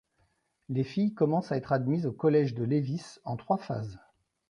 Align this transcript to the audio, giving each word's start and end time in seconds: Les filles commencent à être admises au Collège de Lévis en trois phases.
Les 0.69 0.83
filles 0.83 1.13
commencent 1.13 1.51
à 1.51 1.57
être 1.57 1.73
admises 1.73 2.07
au 2.07 2.11
Collège 2.11 2.55
de 2.55 2.63
Lévis 2.63 3.17
en 3.23 3.37
trois 3.37 3.57
phases. 3.59 3.99